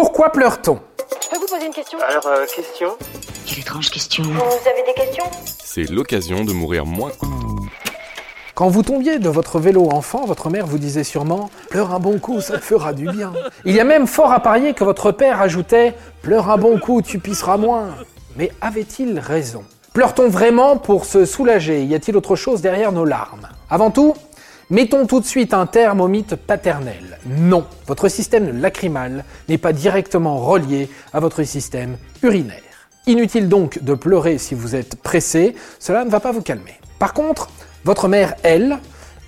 [0.00, 0.78] Pourquoi pleure-t-on
[1.24, 2.96] Je peux vous poser une question Alors, euh, question
[3.44, 4.22] Quelle étrange question.
[4.22, 5.24] Vous avez des questions
[5.64, 7.10] C'est l'occasion de mourir moins.
[8.54, 12.20] Quand vous tombiez de votre vélo enfant, votre mère vous disait sûrement Pleure un bon
[12.20, 13.32] coup, ça te fera du bien.
[13.64, 17.02] Il y a même fort à parier que votre père ajoutait Pleure un bon coup,
[17.02, 17.88] tu pisseras moins.
[18.36, 19.64] Mais avait-il raison?
[19.94, 21.82] Pleure-t-on vraiment pour se soulager?
[21.82, 23.48] Y a-t-il autre chose derrière nos larmes?
[23.68, 24.14] Avant tout,
[24.70, 27.18] mettons tout de suite un terme au mythe paternel.
[27.26, 32.62] Non, votre système lacrymal n'est pas directement relié à votre système urinaire.
[33.06, 36.78] Inutile donc de pleurer si vous êtes pressé, cela ne va pas vous calmer.
[36.98, 37.48] Par contre,
[37.84, 38.78] votre mère, elle,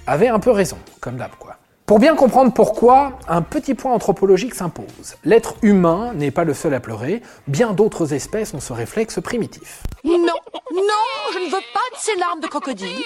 [0.06, 1.56] avait un peu raison, comme d'hab quoi.
[1.86, 5.16] Pour bien comprendre pourquoi, un petit point anthropologique s'impose.
[5.24, 9.82] L'être humain n'est pas le seul à pleurer, bien d'autres espèces ont ce réflexe primitif.
[10.04, 13.02] Non, non, je ne veux pas de ces larmes de crocodile.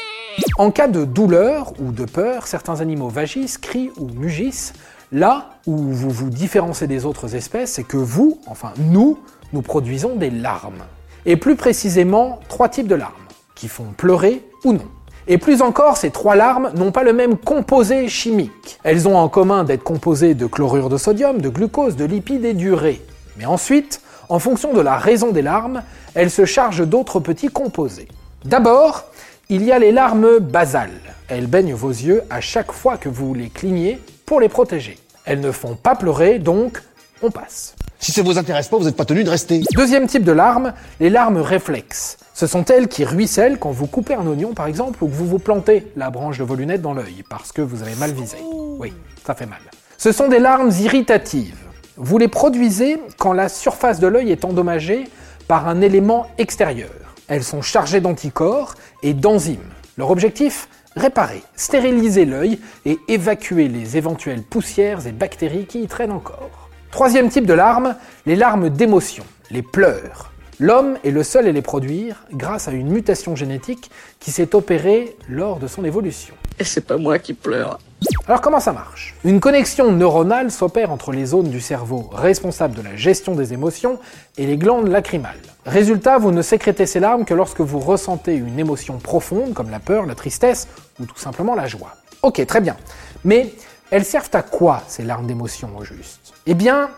[0.57, 4.73] En cas de douleur ou de peur, certains animaux vagissent, crient ou mugissent.
[5.11, 9.19] Là où vous vous différenciez des autres espèces, c'est que vous, enfin nous,
[9.53, 10.85] nous produisons des larmes.
[11.27, 13.12] Et plus précisément, trois types de larmes,
[13.56, 14.87] qui font pleurer ou non.
[15.27, 18.78] Et plus encore, ces trois larmes n'ont pas le même composé chimique.
[18.84, 22.55] Elles ont en commun d'être composées de chlorure de sodium, de glucose, de lipides et
[22.55, 23.03] d'urée.
[23.39, 25.83] Mais ensuite, en fonction de la raison des larmes,
[26.15, 28.06] elles se chargent d'autres petits composés.
[28.45, 29.05] D'abord,
[29.48, 31.00] il y a les larmes basales.
[31.28, 34.98] Elles baignent vos yeux à chaque fois que vous les clignez pour les protéger.
[35.25, 36.83] Elles ne font pas pleurer, donc
[37.23, 37.75] on passe.
[37.98, 39.62] Si ça vous intéresse pas, vous n'êtes pas tenu de rester.
[39.75, 42.19] Deuxième type de larmes, les larmes réflexes.
[42.34, 45.27] Ce sont elles qui ruissellent quand vous coupez un oignon par exemple ou que vous
[45.27, 48.37] vous plantez la branche de vos lunettes dans l'œil parce que vous avez mal visé.
[48.78, 48.92] Oui,
[49.27, 49.61] ça fait mal.
[49.97, 51.56] Ce sont des larmes irritatives.
[51.97, 55.05] Vous les produisez quand la surface de l'œil est endommagée
[55.48, 56.91] par un élément extérieur.
[57.28, 59.70] Elles sont chargées d'anticorps et d'enzymes.
[59.97, 66.12] Leur objectif Réparer, stériliser l'œil et évacuer les éventuelles poussières et bactéries qui y traînent
[66.12, 66.70] encore.
[66.92, 70.31] Troisième type de larmes, les larmes d'émotion, les pleurs.
[70.61, 75.16] L'homme est le seul à les produire grâce à une mutation génétique qui s'est opérée
[75.28, 76.37] lors de son évolution.
[76.60, 77.81] Et c'est pas moi qui pleure.
[78.28, 79.16] Alors comment ça marche?
[79.25, 83.99] Une connexion neuronale s'opère entre les zones du cerveau responsables de la gestion des émotions
[84.38, 85.34] et les glandes lacrymales.
[85.66, 89.80] Résultat, vous ne sécrétez ces larmes que lorsque vous ressentez une émotion profonde comme la
[89.80, 90.69] peur, la tristesse
[91.00, 91.94] ou tout simplement la joie.
[92.22, 92.76] Ok, très bien.
[93.25, 93.54] Mais
[93.91, 96.34] elles servent à quoi ces larmes d'émotion au juste?
[96.47, 96.91] Eh bien,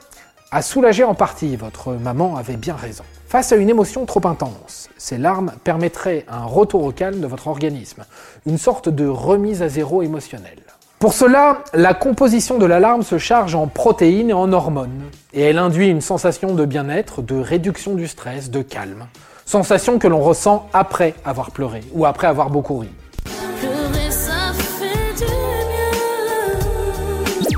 [0.50, 3.04] à soulager en partie, votre maman avait bien raison.
[3.28, 7.46] Face à une émotion trop intense, ces larmes permettraient un retour au calme de votre
[7.46, 8.04] organisme,
[8.46, 10.62] une sorte de remise à zéro émotionnelle.
[10.98, 15.02] Pour cela, la composition de la larme se charge en protéines et en hormones,
[15.34, 19.06] et elle induit une sensation de bien-être, de réduction du stress, de calme.
[19.44, 22.88] Sensation que l'on ressent après avoir pleuré ou après avoir beaucoup ri.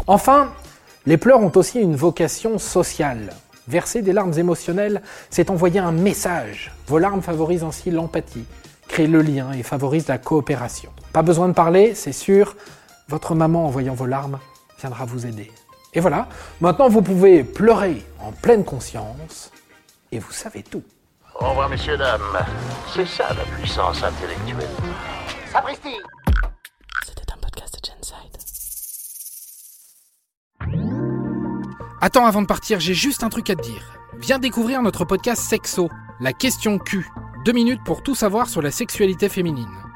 [0.08, 0.50] Enfin,
[1.06, 3.30] les pleurs ont aussi une vocation sociale.
[3.68, 5.00] Verser des larmes émotionnelles,
[5.30, 6.72] c'est envoyer un message.
[6.88, 8.46] Vos larmes favorisent ainsi l'empathie,
[8.88, 10.90] créent le lien et favorisent la coopération.
[11.12, 12.56] Pas besoin de parler, c'est sûr,
[13.08, 14.38] votre maman en voyant vos larmes
[14.78, 15.50] viendra vous aider.
[15.94, 16.28] Et voilà,
[16.60, 19.50] maintenant vous pouvez pleurer en pleine conscience
[20.12, 20.82] et vous savez tout.
[21.40, 22.20] Au revoir, messieurs, dames.
[22.94, 24.68] C'est ça la puissance intellectuelle.
[25.52, 25.96] Sapristi
[27.06, 28.36] C'était un podcast de Genside.
[32.00, 33.92] Attends, avant de partir, j'ai juste un truc à te dire.
[34.18, 35.88] Viens découvrir notre podcast Sexo,
[36.20, 37.06] la question Q.
[37.44, 39.87] Deux minutes pour tout savoir sur la sexualité féminine.